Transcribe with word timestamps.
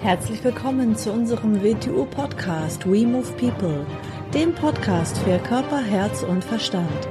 Herzlich 0.00 0.44
willkommen 0.44 0.94
zu 0.94 1.10
unserem 1.10 1.60
WTU-Podcast 1.60 2.86
We 2.86 3.04
Move 3.04 3.32
People, 3.32 3.84
dem 4.32 4.54
Podcast 4.54 5.18
für 5.18 5.40
Körper, 5.40 5.82
Herz 5.82 6.22
und 6.22 6.44
Verstand. 6.44 7.08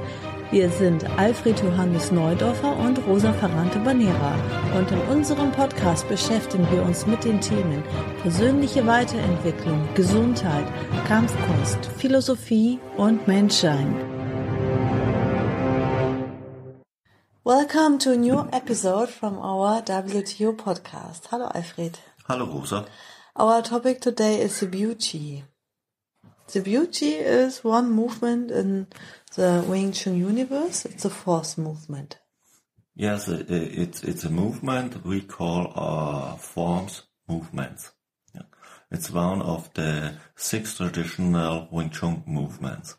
Wir 0.50 0.70
sind 0.70 1.04
Alfred 1.18 1.60
Johannes 1.60 2.10
Neudorfer 2.10 2.74
und 2.78 2.98
Rosa 3.06 3.34
Ferrante 3.34 3.78
Banera 3.80 4.34
und 4.74 4.90
in 4.90 5.00
unserem 5.14 5.52
Podcast 5.52 6.08
beschäftigen 6.08 6.66
wir 6.70 6.82
uns 6.82 7.06
mit 7.06 7.24
den 7.24 7.42
Themen 7.42 7.82
persönliche 8.22 8.86
Weiterentwicklung, 8.86 9.86
Gesundheit, 9.94 10.64
Kampfkunst, 11.06 11.84
Philosophie 11.98 12.78
und 12.96 13.28
Menschsein. 13.28 13.94
Welcome 17.44 17.98
to 17.98 18.12
a 18.12 18.16
new 18.16 18.46
episode 18.50 19.08
from 19.08 19.36
our 19.36 19.82
WTO 19.82 20.54
podcast. 20.54 21.30
Hallo 21.30 21.44
Alfred. 21.44 21.98
Hallo 22.28 22.44
Rosa. 22.44 22.84
Our 23.36 23.62
topic 23.62 24.02
today 24.02 24.42
is 24.42 24.60
the 24.60 24.66
Biu 24.66 24.94
Tze. 24.94 25.44
The 26.52 26.60
Biu 26.60 26.86
Tze 26.86 27.20
is 27.24 27.64
one 27.64 27.90
movement 27.90 28.50
in 28.50 28.86
the 29.34 29.64
Wing 29.66 29.92
Tsun 29.92 30.18
universe. 30.18 30.84
It's 30.84 31.04
the 31.04 31.08
fourth 31.08 31.56
movement. 31.56 32.18
Yes, 32.94 33.28
it's 33.28 34.04
it's 34.04 34.24
a 34.24 34.28
movement 34.28 35.06
we 35.06 35.22
call 35.22 35.72
uh, 35.74 36.36
forms 36.36 37.04
movements. 37.26 37.92
It's 38.90 39.10
one 39.10 39.40
of 39.40 39.72
the 39.72 40.16
six 40.36 40.76
traditional 40.76 41.66
Wing 41.72 41.88
Chun 41.88 42.24
movements. 42.26 42.96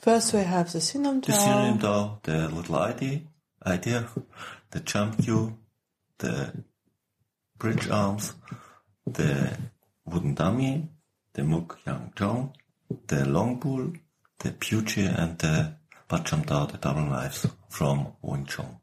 First, 0.00 0.34
we 0.34 0.40
have 0.40 0.72
the 0.72 0.80
Sinam 0.80 1.24
The 1.24 1.32
Sinim 1.32 1.78
Dao, 1.78 2.20
the 2.22 2.48
little 2.48 2.76
idea, 2.78 3.20
idea, 3.64 4.08
the 4.72 4.80
jump 4.80 5.22
cue, 5.22 5.56
the 6.18 6.64
bridge 7.62 7.88
arms, 7.90 8.34
the 9.06 9.56
wooden 10.04 10.34
dummy, 10.34 10.88
the 11.34 11.44
Muk 11.44 11.78
Yang 11.86 12.12
Chong, 12.16 12.52
the 13.06 13.24
long 13.24 13.60
bull, 13.60 13.92
the 14.40 14.50
Puchi, 14.50 15.06
and 15.06 15.38
the 15.38 15.76
Bacham 16.08 16.44
Dao, 16.44 16.72
the 16.72 16.78
double 16.78 17.02
knives 17.02 17.46
from 17.68 18.14
Wing 18.20 18.46
Chun. 18.46 18.78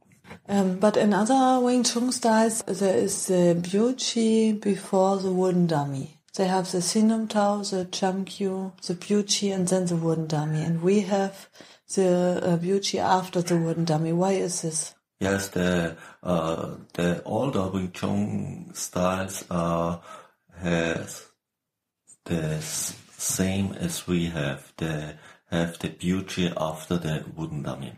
Um, 0.47 0.79
but 0.79 0.95
in 0.95 1.13
other 1.13 1.59
Wing 1.59 1.83
Chun 1.83 2.13
styles, 2.13 2.63
there 2.63 2.95
is 2.95 3.27
the 3.27 3.53
Buchi 3.61 4.53
before 4.61 5.17
the 5.17 5.33
wooden 5.33 5.67
dummy. 5.67 6.15
They 6.35 6.47
have 6.47 6.71
the 6.71 6.77
Sinum 6.77 7.27
Tao, 7.27 7.57
the 7.57 7.83
Chamkyu, 7.83 8.81
the 8.87 8.93
Buchi, 8.93 9.53
and 9.53 9.67
then 9.67 9.87
the 9.87 9.97
wooden 9.97 10.27
dummy. 10.27 10.63
And 10.63 10.81
we 10.81 11.01
have 11.01 11.49
the 11.93 12.39
uh, 12.41 12.99
after 13.01 13.41
the 13.41 13.57
wooden 13.57 13.83
dummy. 13.83 14.13
Why 14.13 14.33
is 14.33 14.61
this? 14.61 14.95
Yes, 15.19 15.49
the 15.49 15.97
uh, 16.23 16.75
the 16.93 17.21
older 17.23 17.67
Wing 17.67 17.91
Chun 17.91 18.71
styles 18.73 19.43
are 19.51 20.01
has 20.57 21.25
the 22.23 22.61
same 22.61 23.73
as 23.73 24.07
we 24.07 24.27
have. 24.27 24.71
They 24.77 25.15
have 25.51 25.77
the 25.79 25.89
Biu 25.89 26.25
Tze 26.25 26.53
after 26.55 26.97
the 26.97 27.25
wooden 27.35 27.63
dummy. 27.63 27.95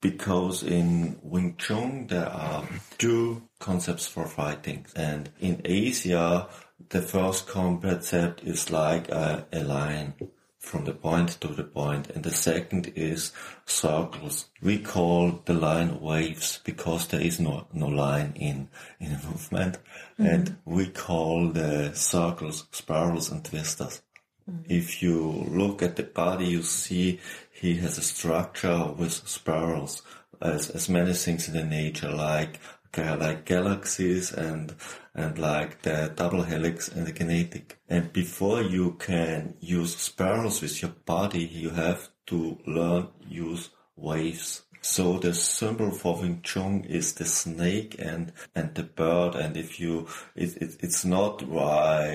Because 0.00 0.62
in 0.62 1.18
Wing 1.22 1.56
Chun 1.58 2.06
there 2.06 2.30
are 2.30 2.66
two 2.96 3.42
concepts 3.58 4.06
for 4.06 4.26
fighting, 4.26 4.86
and 4.96 5.30
in 5.38 5.60
Asia 5.66 6.48
the 6.88 7.02
first 7.02 7.46
concept 7.46 8.42
is 8.42 8.70
like 8.70 9.10
a, 9.10 9.46
a 9.52 9.62
line 9.64 10.14
from 10.58 10.84
the 10.84 10.92
point 10.92 11.40
to 11.40 11.48
the 11.48 11.64
point, 11.64 12.10
and 12.10 12.24
the 12.24 12.32
second 12.32 12.92
is 12.94 13.32
circles. 13.64 14.46
We 14.60 14.78
call 14.78 15.42
the 15.44 15.54
line 15.54 16.00
waves 16.00 16.60
because 16.64 17.06
there 17.08 17.20
is 17.20 17.38
no 17.40 17.66
no 17.72 17.86
line 17.86 18.32
in 18.34 18.68
in 19.00 19.10
movement, 19.28 19.78
mm-hmm. 20.18 20.26
and 20.26 20.56
we 20.64 20.88
call 20.88 21.48
the 21.48 21.94
circles 21.94 22.66
spirals 22.72 23.30
and 23.30 23.44
twisters. 23.44 24.02
Mm-hmm. 24.50 24.62
If 24.68 25.02
you 25.02 25.46
look 25.48 25.82
at 25.82 25.96
the 25.96 26.02
body, 26.02 26.46
you 26.46 26.62
see 26.62 27.20
he 27.52 27.76
has 27.76 27.98
a 27.98 28.02
structure 28.02 28.92
with 28.96 29.12
spirals, 29.12 30.02
as 30.40 30.70
as 30.70 30.88
many 30.88 31.12
things 31.12 31.48
in 31.48 31.54
the 31.54 31.64
nature, 31.64 32.10
like 32.10 32.58
okay, 32.88 33.16
like 33.16 33.44
galaxies 33.44 34.32
and 34.32 34.74
and 35.14 35.38
like 35.38 35.82
the 35.82 36.12
double 36.14 36.42
helix 36.42 36.88
and 36.88 37.06
the 37.06 37.12
kinetic. 37.12 37.78
And 37.88 38.12
before 38.12 38.62
you 38.62 38.92
can 38.92 39.54
use 39.60 39.96
spirals 39.96 40.62
with 40.62 40.80
your 40.80 40.92
body, 41.04 41.44
you 41.44 41.70
have 41.70 42.08
to 42.26 42.58
learn 42.66 43.08
use 43.28 43.70
waves. 43.96 44.62
So 44.80 45.18
the 45.18 45.34
symbol 45.34 45.90
for 45.90 46.20
Wing 46.20 46.40
Chun 46.42 46.84
is 46.84 47.14
the 47.14 47.24
snake 47.24 47.96
and 47.98 48.32
and 48.54 48.74
the 48.74 48.84
bird. 48.84 49.34
And 49.34 49.56
if 49.56 49.80
you, 49.80 50.06
it, 50.36 50.56
it 50.56 50.76
it's 50.80 51.04
not 51.04 51.42
why 51.42 52.06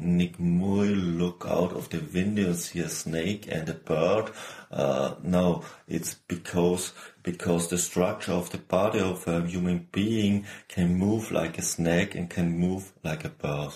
Ng 0.00 0.34
Mui 0.40 1.18
look 1.18 1.44
out 1.46 1.72
of 1.72 1.90
the 1.90 2.00
window 2.00 2.46
and 2.46 2.56
see 2.56 2.80
a 2.80 2.88
snake 2.88 3.46
and 3.50 3.68
a 3.68 3.74
bird. 3.74 4.30
Uh, 4.70 5.14
no, 5.22 5.62
it's 5.86 6.14
because 6.14 6.92
because 7.24 7.68
the 7.68 7.78
structure 7.78 8.32
of 8.32 8.50
the 8.50 8.58
body 8.58 9.00
of 9.00 9.26
a 9.26 9.44
human 9.44 9.88
being 9.90 10.46
can 10.68 10.94
move 10.94 11.32
like 11.32 11.58
a 11.58 11.62
snake 11.62 12.14
and 12.14 12.30
can 12.30 12.56
move 12.56 12.92
like 13.02 13.24
a 13.24 13.30
bird. 13.30 13.72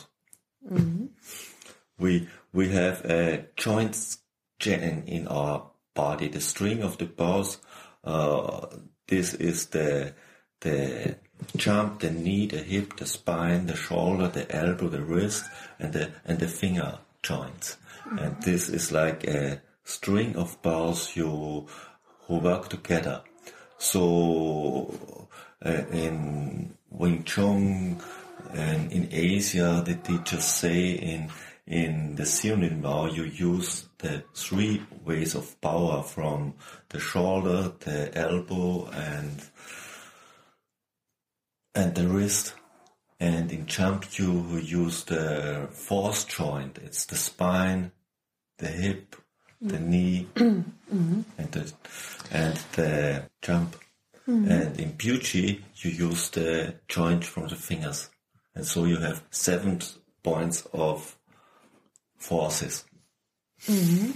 We 1.98 2.28
we 2.52 2.68
have 2.68 3.04
a 3.04 3.46
joint 3.56 4.16
chain 4.60 5.02
in 5.06 5.26
our 5.26 5.70
body. 5.94 6.28
The 6.28 6.40
string 6.40 6.82
of 6.82 6.98
the 6.98 7.06
bows. 7.06 7.58
Uh, 8.04 8.66
this 9.08 9.34
is 9.34 9.66
the 9.66 10.14
the 10.60 11.16
jump, 11.56 12.00
the 12.00 12.10
knee, 12.10 12.46
the 12.46 12.58
hip, 12.58 12.96
the 12.96 13.06
spine, 13.06 13.66
the 13.66 13.76
shoulder, 13.76 14.28
the 14.28 14.54
elbow, 14.54 14.88
the 14.88 15.02
wrist, 15.02 15.44
and 15.78 15.92
the 15.92 16.12
and 16.24 16.38
the 16.38 16.48
finger 16.48 16.98
joints. 17.22 17.78
And 18.18 18.40
this 18.42 18.68
is 18.68 18.92
like 18.92 19.24
a 19.24 19.60
string 19.84 20.36
of 20.36 20.60
bows 20.62 21.16
you 21.16 21.66
who 22.26 22.38
work 22.38 22.68
together. 22.68 23.22
So 23.78 25.28
uh, 25.64 25.70
in 25.92 26.74
Wing 26.90 27.24
Chun 27.24 28.00
and 28.52 28.92
in 28.92 29.08
Asia, 29.12 29.82
the 29.84 29.94
teachers 29.94 30.44
say 30.44 30.90
in 30.90 31.30
in 31.66 32.16
the 32.16 32.22
Sionin 32.22 32.80
Bao 32.80 33.14
you 33.14 33.24
use 33.24 33.88
the 33.98 34.24
three 34.34 34.82
ways 35.04 35.34
of 35.34 35.60
power 35.60 36.02
from 36.02 36.54
the 36.88 36.98
shoulder, 36.98 37.72
the 37.80 38.16
elbow, 38.16 38.86
and 38.86 39.42
and 41.74 41.94
the 41.94 42.08
wrist. 42.08 42.54
And 43.20 43.50
in 43.52 43.66
jump 43.66 44.18
you 44.18 44.58
use 44.58 45.04
the 45.04 45.68
fourth 45.72 46.28
joint. 46.28 46.78
It's 46.78 47.04
the 47.06 47.16
spine, 47.16 47.90
the 48.58 48.68
hip, 48.68 49.16
the 49.60 49.80
knee, 49.80 50.28
and 50.36 50.64
the 51.36 51.72
and 52.30 52.56
the. 52.72 52.82
And 52.86 53.24
in 53.24 53.37
Puchi 54.98 55.62
you 55.76 55.90
use 55.90 56.30
the 56.30 56.74
joint 56.88 57.24
from 57.24 57.48
the 57.48 57.56
fingers, 57.56 58.10
and 58.54 58.66
so 58.66 58.84
you 58.84 58.98
have 58.98 59.22
seven 59.30 59.80
points 60.22 60.66
of 60.72 61.16
forces. 62.16 62.84
Mm-hmm. 63.66 64.12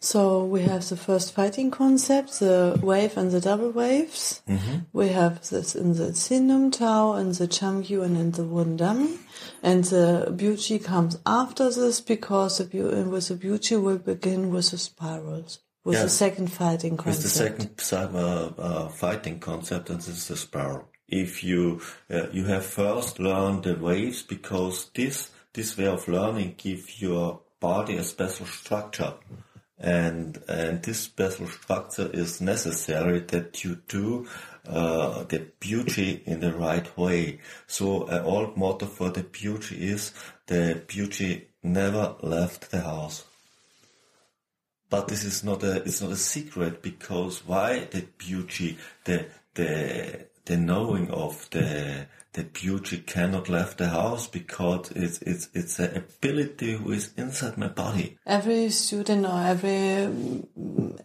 So 0.00 0.44
we 0.44 0.62
have 0.62 0.88
the 0.88 0.96
first 0.96 1.34
fighting 1.34 1.70
concept, 1.70 2.38
the 2.38 2.78
wave 2.80 3.16
and 3.16 3.30
the 3.30 3.40
double 3.40 3.70
waves. 3.70 4.40
Mm-hmm. 4.48 4.76
We 4.92 5.08
have 5.08 5.48
this 5.48 5.74
in 5.74 5.94
the 5.94 6.12
Sinum 6.12 6.70
Tao, 6.70 7.14
and 7.14 7.34
the 7.34 7.48
Chamkyu, 7.48 8.04
and 8.04 8.16
in 8.16 8.30
the 8.30 8.44
wooden 8.44 8.76
dummy. 8.76 9.18
And 9.62 9.82
the 9.84 10.32
Biu 10.36 10.56
Tze 10.56 10.78
comes 10.84 11.18
after 11.26 11.70
this 11.70 12.00
because 12.00 12.58
the 12.58 12.64
with 12.64 13.28
the 13.28 13.34
Biu 13.34 13.58
Tze 13.58 13.82
will 13.82 13.98
begin 13.98 14.50
with 14.50 14.70
the 14.70 14.78
spirals, 14.78 15.58
with 15.86 16.02
the 16.02 16.08
second 16.08 16.52
fighting 16.52 16.96
concept. 16.96 17.22
the 17.22 17.28
second 17.28 18.16
uh, 18.16 18.50
uh, 18.58 18.88
fighting 18.88 19.38
concept, 19.38 19.88
and 19.88 19.98
this 20.00 20.08
is 20.08 20.28
the 20.28 20.36
spiral. 20.36 20.88
If 21.08 21.44
you 21.44 21.80
uh, 22.10 22.26
you 22.32 22.44
have 22.46 22.66
first 22.66 23.20
learned 23.20 23.62
the 23.62 23.76
waves 23.76 24.22
because 24.22 24.90
this 24.94 25.30
this 25.52 25.78
way 25.78 25.86
of 25.86 26.08
learning 26.08 26.54
give 26.58 27.00
your 27.00 27.40
body 27.60 27.96
a 27.96 28.02
special 28.02 28.46
structure, 28.46 29.14
and 29.78 30.42
and 30.48 30.82
this 30.82 30.98
special 30.98 31.46
structure 31.46 32.10
is 32.12 32.40
necessary 32.40 33.20
that 33.20 33.62
you 33.62 33.76
do 33.86 34.26
uh, 34.68 35.22
the 35.22 35.46
Biu 35.60 35.84
Tze 35.84 36.22
in 36.26 36.40
the 36.40 36.52
right 36.52 36.98
way. 36.98 37.38
So 37.68 38.08
an 38.08 38.24
old 38.24 38.56
motto 38.56 38.86
for 38.86 39.10
the 39.10 39.22
Biu 39.22 39.60
Tze 39.60 39.76
is 39.76 40.12
the 40.48 40.82
Biu 40.88 41.06
Tze 41.06 41.42
never 41.62 42.16
left 42.22 42.72
the 42.72 42.80
house. 42.80 43.25
But 44.88 45.08
this 45.08 45.24
is 45.24 45.42
not 45.42 45.62
a 45.62 45.82
it's 45.82 46.00
not 46.00 46.12
a 46.12 46.16
secret 46.16 46.82
because 46.82 47.46
why 47.46 47.88
the 47.90 48.02
Biu 48.18 48.46
Tze 48.48 48.76
the 49.04 49.26
the 49.54 50.26
the 50.44 50.56
knowing 50.56 51.10
of 51.10 51.48
the 51.50 52.06
the 52.34 52.44
Biu 52.44 52.78
Tze 52.80 52.98
cannot 53.04 53.48
left 53.48 53.78
the 53.78 53.88
house 53.88 54.28
because 54.28 54.90
it's 54.92 55.18
it's 55.22 55.48
it's 55.54 55.78
an 55.78 55.96
ability 55.96 56.74
who 56.74 56.92
is 56.92 57.12
inside 57.16 57.58
my 57.58 57.68
body. 57.68 58.16
Every 58.26 58.70
student 58.70 59.26
or 59.26 59.42
every 59.42 60.44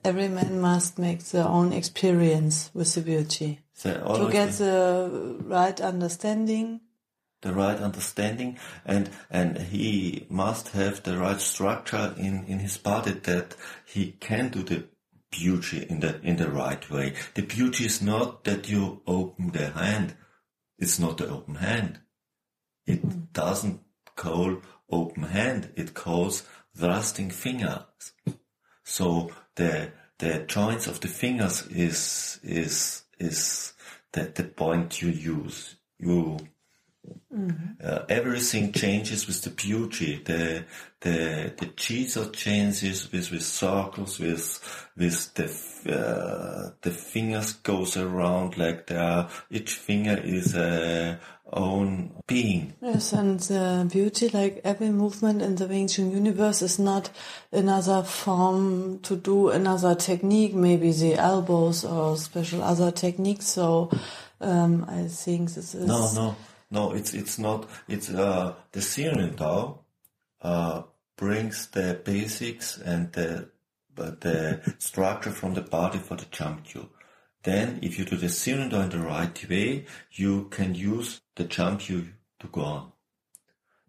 every 0.03 0.27
man 0.27 0.61
must 0.61 0.99
make 0.99 1.23
their 1.25 1.47
own 1.47 1.73
experience 1.73 2.69
with 2.73 2.93
the 2.93 3.01
Biu 3.01 3.27
Tze 3.27 3.57
So 3.73 3.93
to 3.93 4.31
get 4.31 4.51
the 4.53 5.37
right 5.43 5.79
understanding 5.81 6.81
the 7.41 7.53
right 7.53 7.77
understanding, 7.77 8.57
and 8.85 9.09
and 9.29 9.57
he 9.57 10.25
must 10.29 10.69
have 10.69 11.03
the 11.03 11.17
right 11.17 11.41
structure 11.41 12.13
in 12.17 12.45
in 12.45 12.59
his 12.59 12.77
body 12.77 13.11
that 13.11 13.55
he 13.85 14.13
can 14.19 14.49
do 14.49 14.63
the 14.63 14.87
Biu 15.31 15.61
Tze 15.61 15.89
in 15.89 15.99
the 16.01 16.19
in 16.21 16.37
the 16.37 16.49
right 16.49 16.89
way. 16.89 17.13
The 17.33 17.43
Biu 17.43 17.71
Tze 17.71 17.85
is 17.85 18.01
not 18.01 18.43
that 18.43 18.69
you 18.69 19.01
open 19.07 19.51
the 19.51 19.69
hand. 19.69 20.15
It's 20.77 20.99
not 20.99 21.17
the 21.17 21.29
open 21.29 21.55
hand. 21.55 21.99
It 22.85 23.05
mm. 23.05 23.31
doesn't 23.33 23.81
call 24.15 24.61
open 24.89 25.23
hand. 25.23 25.71
It 25.75 25.93
calls 25.93 26.43
thrusting 26.75 27.29
fingers. 27.29 28.13
So 28.83 29.31
the 29.55 29.91
the 30.19 30.45
joints 30.47 30.87
of 30.87 30.99
the 30.99 31.07
fingers 31.07 31.67
is 31.67 32.39
is 32.43 33.03
is 33.19 33.73
the, 34.11 34.31
the 34.35 34.43
point 34.43 35.01
you 35.01 35.09
use. 35.09 35.75
You 35.99 36.39
Mm-hmm. 37.33 37.83
Uh, 37.83 37.99
everything 38.09 38.73
changes 38.73 39.25
with 39.25 39.41
the 39.41 39.49
Biu 39.51 39.89
Tze. 39.89 40.23
The 40.23 40.65
the 40.99 41.53
the 41.57 41.65
Jesus 41.77 42.29
changes 42.31 43.11
with 43.11 43.31
with 43.31 43.43
circles, 43.43 44.19
with 44.19 44.89
with 44.97 45.33
the 45.33 45.45
uh, 45.91 46.71
the 46.81 46.91
fingers 46.91 47.53
goes 47.53 47.95
around 47.95 48.57
like 48.57 48.87
there. 48.87 49.29
Each 49.49 49.73
finger 49.73 50.19
is 50.21 50.55
a 50.55 51.19
own 51.53 52.11
being. 52.27 52.73
Yes, 52.81 53.13
and 53.13 53.39
the 53.39 53.87
Biu 53.89 54.09
Tze, 54.09 54.33
like 54.33 54.61
every 54.65 54.89
movement 54.89 55.41
in 55.41 55.55
the 55.55 55.67
Wing 55.67 55.87
Tsun 55.87 56.11
universe, 56.11 56.61
is 56.61 56.79
not 56.79 57.09
another 57.51 58.03
form 58.03 58.99
to 58.99 59.15
do 59.15 59.49
another 59.49 59.95
technique, 59.95 60.53
maybe 60.53 60.91
the 60.91 61.15
elbows 61.15 61.85
or 61.85 62.17
special 62.17 62.61
other 62.61 62.91
techniques. 62.91 63.47
So 63.47 63.89
um, 64.41 64.85
I 64.89 65.07
think 65.07 65.53
this 65.53 65.73
is 65.73 65.87
no, 65.87 66.11
no 66.13 66.35
no, 66.71 66.93
it's 66.93 67.13
it's 67.13 67.37
not. 67.37 67.69
It's 67.89 68.09
uh, 68.09 68.55
the 68.71 68.81
Siren 68.81 69.35
Tao 69.35 69.81
uh, 70.41 70.83
brings 71.17 71.67
the 71.67 72.01
basics 72.03 72.77
and 72.77 73.11
the 73.11 73.49
but 73.93 74.21
the 74.21 74.61
structure 74.79 75.31
from 75.31 75.53
the 75.53 75.61
body 75.61 75.99
for 75.99 76.15
the 76.15 76.25
jump 76.31 76.63
cue. 76.63 76.89
Then, 77.43 77.79
if 77.81 77.99
you 77.99 78.05
do 78.05 78.15
the 78.15 78.29
Tao 78.29 78.81
in 78.81 78.89
the 78.89 78.99
right 78.99 79.49
way, 79.49 79.85
you 80.11 80.45
can 80.45 80.73
use 80.73 81.21
the 81.35 81.43
jump 81.43 81.81
cue 81.81 82.07
to 82.39 82.47
go 82.47 82.61
on. 82.61 82.91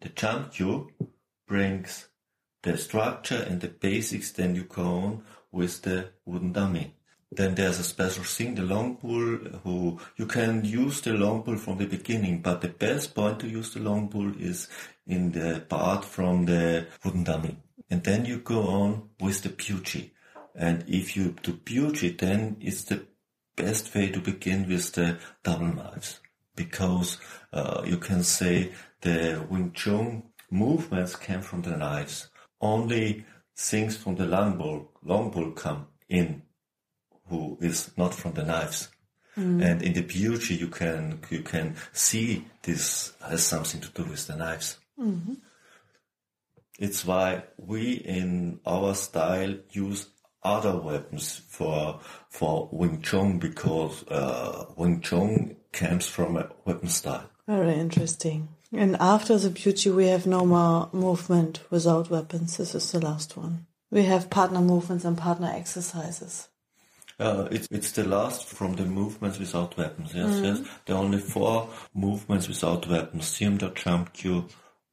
The 0.01 0.09
jump 0.09 0.53
cue 0.53 0.91
brings 1.47 2.09
the 2.63 2.77
structure 2.77 3.47
and 3.49 3.61
the 3.61 3.69
basics. 3.69 4.33
Then 4.33 4.57
you 4.57 4.65
go 4.65 4.83
on 4.83 5.23
with 5.53 5.83
the 5.83 6.11
wooden 6.25 6.53
dummy. 6.53 6.97
Then 7.35 7.55
there's 7.55 7.79
a 7.79 7.83
special 7.83 8.25
thing, 8.25 8.57
the 8.57 8.63
long 8.63 8.97
pull, 8.97 9.39
who 9.65 9.99
you 10.17 10.27
can 10.27 10.67
use 10.67 11.01
the 11.01 11.15
long 11.15 11.43
pull 11.43 11.57
from 11.57 11.79
the 11.79 11.87
beginning, 11.87 12.43
but 12.43 12.61
the 12.61 12.69
best 12.69 13.15
point 13.15 13.41
to 13.41 13.49
use 13.49 13.73
the 13.73 13.81
long 13.81 14.09
pull 14.09 14.37
is 14.39 14.69
in 15.07 15.33
the 15.33 15.65
part 15.67 16.05
from 16.05 16.45
the 16.45 16.87
wooden 17.03 17.25
dummy. 17.25 17.57
And 17.89 18.05
then 18.05 18.27
you 18.27 18.41
go 18.41 18.67
on 18.69 19.09
with 19.19 19.41
the 19.43 19.49
Biu 19.49 19.83
Tze. 19.83 20.11
And 20.55 20.85
if 20.87 21.17
you 21.17 21.35
do 21.43 21.55
Biu 21.55 21.95
Tze, 21.97 22.19
then 22.19 22.59
it's 22.61 22.85
the 22.85 23.07
best 23.57 23.95
way 23.95 24.11
to 24.11 24.21
begin 24.21 24.69
with 24.69 24.93
the 24.93 25.19
double 25.43 25.73
knives. 25.73 26.21
Because 26.55 27.17
uh, 27.51 27.81
you 27.87 27.97
can 27.97 28.25
say 28.25 28.73
the 29.01 29.43
Wing 29.49 29.73
Chun 29.73 30.25
movements 30.51 31.17
came 31.17 31.41
from 31.41 31.63
the 31.63 31.79
knives. 31.79 32.29
Only 32.61 33.25
things 33.57 33.97
from 33.97 34.17
the 34.17 34.27
long 34.27 34.59
pull, 34.59 34.91
long 35.03 35.31
pull 35.31 35.53
come 35.53 35.87
in 36.11 36.43
who 37.33 37.57
is 37.63 37.91
not 37.97 38.15
from 38.15 38.35
the 38.35 38.45
knives. 38.45 38.89
Mm. 39.39 39.65
And 39.65 39.83
in 39.83 39.95
the 39.95 40.03
Biu 40.03 40.37
Tze, 40.37 40.55
you 40.61 40.69
can 40.69 41.21
you 41.31 41.41
can 41.41 41.77
see 41.93 42.45
this 42.63 43.15
has 43.27 43.43
something 43.43 43.81
to 43.81 43.89
do 43.89 44.05
with 44.05 44.27
the 44.27 44.37
knives. 44.37 44.79
Mm-hmm. 45.01 45.35
It's 46.79 47.07
why 47.07 47.45
we 47.57 47.93
in 47.93 48.61
our 48.67 48.95
style 48.95 49.55
use 49.71 50.09
other 50.43 50.77
weapons 50.77 51.41
for 51.49 52.01
for 52.29 52.69
Wing 52.71 53.01
Chun 53.01 53.39
because 53.39 54.07
uh, 54.09 54.67
Wing 54.77 55.01
Chun 55.01 55.57
comes 55.73 56.07
from 56.07 56.37
a 56.37 56.51
weapon 56.67 56.89
style. 56.89 57.31
Very 57.49 57.75
interesting. 57.75 58.49
And 58.75 58.97
after 59.01 59.39
the 59.39 59.49
Biu 59.49 59.73
Tze, 59.73 59.91
we 59.91 60.09
have 60.09 60.27
no 60.27 60.45
more 60.45 60.91
movement 60.93 61.61
without 61.71 62.11
weapons. 62.11 62.59
This 62.59 62.75
is 62.75 62.93
the 62.93 63.01
last 63.01 63.37
one. 63.39 63.67
We 63.91 64.03
have 64.05 64.31
partner 64.31 64.61
movements 64.61 65.05
and 65.07 65.17
partner 65.17 65.51
exercises. 65.55 66.49
Uh, 67.19 67.49
it's 67.51 67.69
it's 67.71 67.93
the 67.93 68.05
last 68.05 68.47
from 68.47 68.75
the 68.75 68.85
movements 68.85 69.39
without 69.39 69.77
weapons. 69.77 70.13
Yes, 70.15 70.31
mm. 70.31 70.45
yes. 70.45 70.69
There 70.87 70.97
are 70.97 71.03
only 71.03 71.19
four 71.19 71.69
movements 71.95 72.49
without 72.49 72.89
weapons: 72.89 73.27
Siam 73.27 73.59
jump 73.59 74.13
cue, 74.13 74.47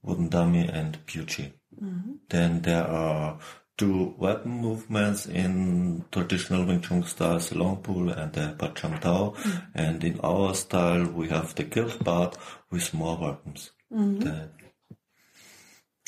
wooden 0.04 0.30
dummy, 0.30 0.68
and 0.68 0.98
Puchi. 1.06 1.54
Mm-hmm. 1.82 2.14
Then 2.30 2.62
there 2.62 2.88
are 2.88 3.40
two 3.78 4.14
weapon 4.18 4.52
movements 4.52 5.26
in 5.26 6.04
traditional 6.12 6.66
Wing 6.66 6.82
Chun 6.82 7.04
style, 7.04 7.40
the 7.40 7.58
long 7.58 7.78
pull 7.78 8.10
and 8.10 8.34
the 8.34 8.54
Bacham 8.58 9.00
Tao. 9.00 9.34
Mm. 9.38 9.66
And 9.74 10.04
in 10.04 10.20
our 10.20 10.54
style, 10.54 11.06
we 11.06 11.30
have 11.30 11.56
the 11.56 11.64
guild 11.64 12.04
part 12.04 12.38
with 12.70 12.94
more 12.94 13.18
weapons. 13.18 13.72
Mm-hmm. 13.92 14.20
The, 14.20 14.50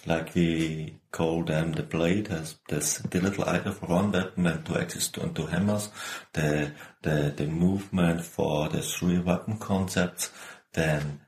like 0.05 0.33
we 0.33 0.99
call 1.11 1.43
them 1.43 1.73
the 1.73 1.83
blade 1.83 2.27
has 2.27 2.55
this 2.67 2.97
the 2.99 3.21
little 3.21 3.47
item 3.47 3.73
for 3.73 3.85
one 3.85 4.11
weapon 4.11 4.47
and 4.47 4.65
two 4.65 4.75
axes 4.75 5.11
and 5.21 5.35
two 5.35 5.45
hammers, 5.45 5.89
the 6.33 6.71
the 7.01 7.33
the 7.35 7.47
movement 7.47 8.23
for 8.23 8.69
the 8.69 8.81
three 8.81 9.19
weapon 9.19 9.57
concepts, 9.57 10.31
then 10.73 11.21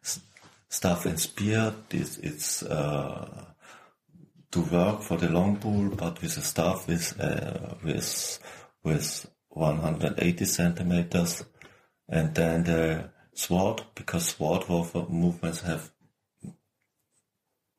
staff 0.69 1.05
and 1.05 1.19
spear. 1.19 1.73
This 1.89 2.17
it's 2.17 2.63
uh, 2.63 3.45
to 4.51 4.61
work 4.61 5.01
for 5.01 5.17
the 5.17 5.29
long 5.29 5.57
pull, 5.57 5.89
but 5.89 6.21
with 6.21 6.37
a 6.37 6.41
staff 6.41 6.87
with 6.87 7.19
uh, 7.19 7.75
with 7.83 8.39
with 8.83 9.29
180 9.49 10.45
centimeters, 10.45 11.43
and 12.09 12.33
then 12.33 12.63
the 12.63 13.09
sword 13.33 13.83
because 13.95 14.29
sword 14.29 14.67
warfare 14.67 15.05
movements 15.09 15.61
have 15.61 15.91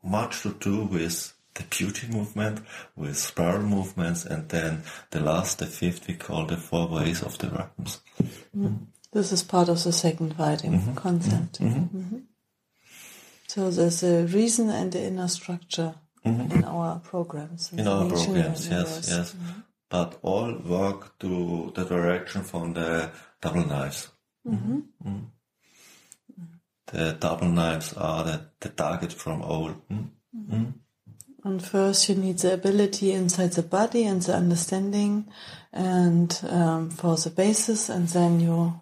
much 0.04 0.42
to 0.42 0.52
do 0.54 0.84
with 0.84 1.32
the 1.54 1.62
Biu 1.62 1.92
Tze 1.92 2.08
movement, 2.08 2.60
with 2.96 3.16
spiral 3.16 3.62
movements, 3.62 4.24
and 4.24 4.48
then 4.48 4.82
the 5.10 5.20
last, 5.20 5.58
the 5.58 5.66
fifth, 5.66 6.06
we 6.08 6.14
call 6.14 6.46
the 6.46 6.56
four 6.56 6.88
ways 6.88 7.22
of 7.22 7.38
the 7.38 7.48
weapons. 7.48 8.00
Mm. 8.56 8.86
This 9.12 9.30
is 9.32 9.42
part 9.44 9.68
of 9.68 9.82
the 9.82 9.92
second 9.92 10.34
fighting 10.36 10.72
mm-hmm. 10.72 10.94
concept. 10.94 11.60
Mm-hmm. 11.60 11.98
Mm-hmm. 11.98 12.18
So 13.46 13.70
there's 13.70 14.02
a 14.02 14.24
reason 14.26 14.70
and 14.70 14.90
the 14.90 15.04
inner 15.04 15.28
structure 15.28 15.94
mm-hmm. 16.26 16.50
in 16.50 16.64
our 16.64 16.98
programs. 16.98 17.72
In 17.72 17.86
our 17.86 18.08
programs, 18.08 18.68
yes, 18.68 19.08
yes. 19.08 19.34
Mm-hmm. 19.34 19.60
But 19.88 20.18
all 20.22 20.58
work 20.58 21.16
to 21.20 21.72
the 21.76 21.84
direction 21.84 22.42
from 22.42 22.72
the 22.72 23.10
double 23.40 23.64
knives. 23.64 24.08
Mm-hmm 24.44 24.80
the 26.94 27.12
double 27.18 27.48
knives 27.48 27.92
are 27.94 28.22
the, 28.24 28.40
the 28.60 28.68
target 28.68 29.12
from 29.12 29.42
all. 29.42 29.70
Mm? 29.90 30.10
Mm? 30.50 30.74
And 31.42 31.62
first, 31.62 32.08
you 32.08 32.14
need 32.14 32.38
the 32.38 32.54
ability 32.54 33.12
inside 33.12 33.52
the 33.52 33.62
body 33.62 34.04
and 34.04 34.22
the 34.22 34.34
understanding, 34.34 35.26
and 35.72 36.40
um, 36.48 36.90
for 36.90 37.16
the 37.16 37.30
basis, 37.30 37.90
and 37.90 38.08
then 38.08 38.40
you 38.40 38.80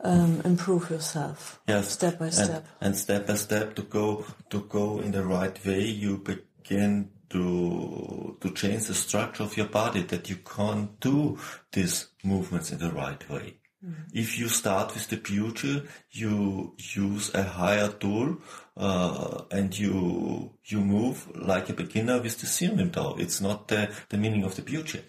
um, 0.00 0.42
improve 0.44 0.90
yourself. 0.90 1.60
Yes, 1.66 1.92
step 1.92 2.18
by 2.18 2.30
step. 2.30 2.66
And, 2.80 2.88
and 2.88 2.96
step 2.96 3.26
by 3.28 3.34
step 3.34 3.74
to 3.76 3.82
go 3.82 4.26
to 4.50 4.60
go 4.62 4.98
in 5.00 5.12
the 5.12 5.24
right 5.24 5.64
way. 5.64 5.84
You 5.86 6.18
begin 6.18 7.10
to 7.30 8.36
to 8.40 8.50
change 8.50 8.86
the 8.86 8.94
structure 8.94 9.44
of 9.44 9.56
your 9.56 9.68
body 9.68 10.02
that 10.02 10.28
you 10.28 10.36
can't 10.36 11.00
do 11.00 11.38
these 11.72 12.08
movements 12.22 12.72
in 12.72 12.78
the 12.78 12.90
right 12.90 13.30
way. 13.30 13.60
Mm-hmm. 13.84 14.02
If 14.12 14.38
you 14.38 14.48
start 14.48 14.94
with 14.94 15.08
the 15.08 15.18
Biu 15.18 15.54
Tze, 15.54 15.86
you 16.12 16.74
use 16.78 17.34
a 17.34 17.42
higher 17.42 17.88
tool 17.88 18.38
uh, 18.76 19.42
and 19.50 19.78
you 19.78 20.52
you 20.64 20.80
move 20.80 21.30
like 21.36 21.68
a 21.68 21.74
beginner 21.74 22.20
with 22.22 22.38
the 22.38 22.46
Sirim 22.46 22.92
Tao. 22.92 23.16
It's 23.18 23.40
not 23.40 23.68
the, 23.68 23.92
the 24.08 24.16
meaning 24.16 24.44
of 24.44 24.56
the 24.56 24.62
Biu 24.62 24.82
Tze. 24.84 25.02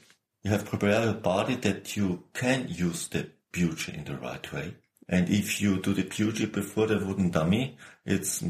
You 0.44 0.52
have 0.52 0.66
prepared 0.66 1.06
your 1.06 1.14
body 1.14 1.56
that 1.56 1.96
you 1.96 2.24
can 2.34 2.68
use 2.68 3.08
the 3.08 3.30
Biu 3.54 3.76
Tze 3.76 3.94
in 3.94 4.04
the 4.04 4.18
right 4.18 4.52
way. 4.52 4.76
And 5.08 5.30
if 5.30 5.62
you 5.62 5.80
do 5.80 5.94
the 5.94 6.04
Biu 6.04 6.34
Tze 6.34 6.48
before 6.48 6.88
the 6.88 6.98
wooden 6.98 7.30
dummy, 7.30 7.78
it's 8.06 8.44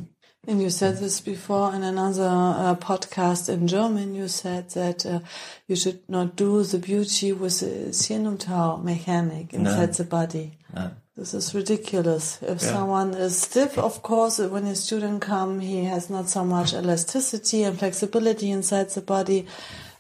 and 0.48 0.62
you 0.62 0.70
said 0.70 0.98
this 0.98 1.22
before 1.22 1.74
in 1.74 1.84
another 1.84 2.24
uh, 2.24 2.76
podcast 2.76 3.50
in 3.50 3.68
German. 3.68 4.16
You 4.16 4.28
said 4.28 4.70
that 4.72 5.06
uh, 5.06 5.20
you 5.68 5.76
should 5.76 6.08
not 6.08 6.36
do 6.36 6.64
the 6.64 6.78
Biu 6.78 7.04
Tze 7.06 7.34
with 7.34 7.60
the 7.60 7.92
Sienumtau 7.92 8.84
mechanic 8.84 9.54
inside 9.54 9.88
no. 9.90 9.94
the 9.94 10.04
body. 10.04 10.58
No. 10.74 10.92
This 11.16 11.34
is 11.34 11.56
ridiculous. 11.56 12.40
If 12.42 12.62
yeah. 12.62 12.74
someone 12.74 13.14
is 13.14 13.42
stiff, 13.42 13.78
of 13.78 14.04
course, 14.04 14.40
when 14.40 14.66
a 14.66 14.76
student 14.76 15.22
come, 15.22 15.60
he 15.62 15.86
has 15.86 16.10
not 16.10 16.30
so 16.30 16.44
much 16.44 16.74
elasticity 16.74 17.64
and 17.64 17.80
flexibility 17.80 18.52
inside 18.52 18.90
the 18.90 19.02
body. 19.02 19.48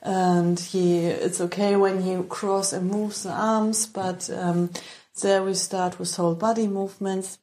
And 0.02 0.60
he, 0.60 1.06
it's 1.06 1.42
okay 1.42 1.76
when 1.76 2.02
he 2.02 2.22
cross 2.28 2.74
and 2.74 2.92
moves 2.92 3.24
the 3.24 3.32
arms, 3.32 3.88
but 3.88 4.30
um, 4.30 4.70
there 5.22 5.42
we 5.44 5.54
start 5.54 5.98
with 5.98 6.16
whole 6.16 6.36
body 6.36 6.68
movements 6.68 7.40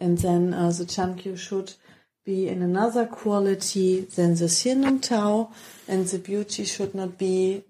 and 0.00 0.18
then 0.18 0.54
uh, 0.54 0.70
the 0.70 0.84
chankyu 0.84 1.38
should 1.38 1.74
be 2.30 2.48
in 2.48 2.62
another 2.62 3.06
quality 3.06 3.90
than 4.16 4.30
the 4.36 4.48
sinum 4.58 5.00
tau, 5.02 5.50
and 5.88 6.06
the 6.06 6.18
Biu 6.18 6.44
Tze 6.44 6.64
should 6.74 6.94
not 6.94 7.18
be 7.18 7.64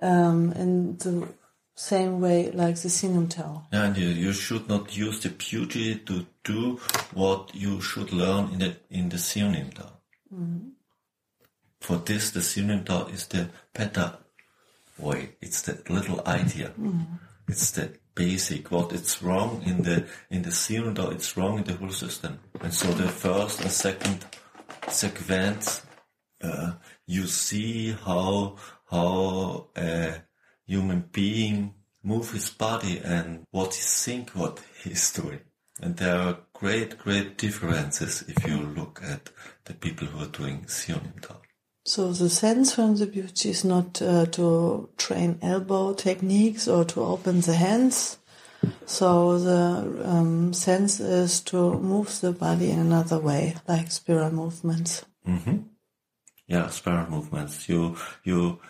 um, 0.00 0.52
in 0.52 0.96
the 0.96 1.28
same 1.74 2.14
way 2.20 2.50
like 2.62 2.76
the 2.76 2.90
tau. 3.28 3.66
Yeah, 3.72 3.84
and 3.84 3.96
you, 3.96 4.08
you 4.08 4.32
should 4.32 4.66
not 4.68 4.96
use 4.96 5.20
the 5.20 5.28
Biu 5.28 5.66
Tze 5.72 6.06
to 6.06 6.26
do 6.42 6.80
what 7.12 7.54
you 7.54 7.80
should 7.82 8.10
learn 8.12 8.44
in 8.52 8.58
the 8.64 8.70
in 8.90 9.10
the 9.10 9.18
synonym 9.18 9.70
tau. 9.78 9.92
For 11.80 11.96
this, 11.98 12.30
the 12.30 12.40
synonym 12.40 12.84
tau 12.84 13.06
is 13.16 13.26
the 13.26 13.50
better 13.74 14.08
way. 14.98 15.36
It's 15.40 15.60
the 15.62 15.74
little 15.96 16.20
idea. 16.26 16.72
It's 17.46 17.70
the 17.72 17.92
basic. 18.18 18.70
What 18.70 18.92
it's 18.92 19.22
wrong 19.22 19.62
in 19.64 19.82
the 19.82 20.06
in 20.28 20.42
the 20.42 20.50
tau, 20.94 21.10
it's 21.10 21.36
wrong 21.36 21.58
in 21.58 21.64
the 21.64 21.74
whole 21.74 21.96
system. 22.04 22.40
And 22.60 22.74
so 22.74 22.88
the 22.92 23.08
first 23.08 23.60
and 23.60 23.70
second 23.70 24.26
sequence, 24.88 25.86
uh, 26.42 26.72
you 27.06 27.26
see 27.26 27.92
how 27.92 28.56
how 28.90 29.68
a 29.76 30.22
human 30.66 31.00
being 31.12 31.74
move 32.02 32.32
his 32.32 32.50
body 32.50 32.98
and 33.04 33.44
what 33.50 33.74
he 33.74 33.82
think, 33.82 34.30
what 34.30 34.60
he's 34.82 35.12
doing. 35.12 35.40
And 35.80 35.96
there 35.96 36.18
are 36.18 36.38
great, 36.52 36.98
great 36.98 37.38
differences 37.38 38.24
if 38.26 38.44
you 38.48 38.56
look 38.56 39.00
at 39.04 39.30
the 39.64 39.74
people 39.74 40.08
who 40.08 40.24
are 40.24 40.32
doing 40.40 40.66
Tao. 41.22 41.47
So 41.88 42.12
the 42.12 42.28
sense 42.28 42.74
from 42.74 42.96
the 42.96 43.06
Biu 43.06 43.32
Tze 43.32 43.46
is 43.48 43.64
not 43.64 44.02
uh, 44.02 44.26
to 44.26 44.90
train 44.98 45.38
elbow 45.40 45.94
techniques 45.94 46.68
or 46.68 46.84
to 46.84 47.00
open 47.00 47.40
the 47.40 47.54
hands. 47.54 48.18
So 48.84 49.38
the 49.38 50.04
um, 50.04 50.52
sense 50.52 51.00
is 51.00 51.40
to 51.44 51.78
move 51.80 52.20
the 52.20 52.32
body 52.32 52.70
in 52.70 52.78
another 52.78 53.18
way, 53.18 53.56
like 53.66 53.90
spiral 53.90 54.30
movements. 54.30 55.06
Mhm. 55.26 55.64
Yeah, 56.46 56.68
spiral 56.68 57.08
movements. 57.10 57.70
You, 57.70 57.96
you 58.22 58.60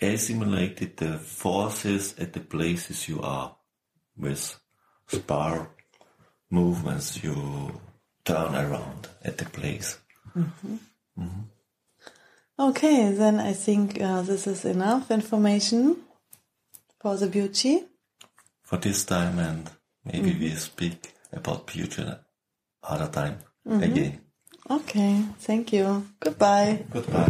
assimilated 0.00 0.96
the 0.96 1.18
forces 1.18 2.14
at 2.18 2.32
the 2.32 2.40
places 2.40 3.06
you 3.06 3.20
are 3.20 3.54
with 4.16 4.58
spiral 5.08 5.68
movements. 6.48 7.22
You 7.22 7.82
turn 8.24 8.54
around 8.54 9.08
at 9.22 9.36
the 9.36 9.44
place. 9.44 9.98
Okay, 12.58 13.12
then 13.12 13.38
I 13.38 13.52
think 13.52 14.00
uh, 14.00 14.22
this 14.22 14.46
is 14.46 14.64
enough 14.64 15.10
information 15.10 15.96
for 17.00 17.16
the 17.16 17.26
Biu 17.26 17.48
Tze. 17.48 17.84
for 18.62 18.78
this 18.78 19.04
time 19.04 19.38
and 19.38 19.70
maybe 20.04 20.34
we 20.40 20.50
speak 20.50 21.12
about 21.32 21.70
future 21.70 22.18
other 22.82 23.08
time 23.08 23.38
again. 23.68 24.20
Okay, 24.68 25.22
thank 25.38 25.72
you. 25.72 26.06
Goodbye. 26.18 26.84
Goodbye. 26.90 27.28